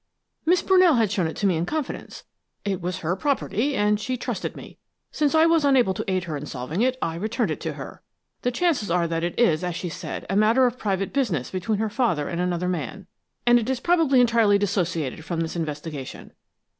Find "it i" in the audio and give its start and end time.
6.81-7.13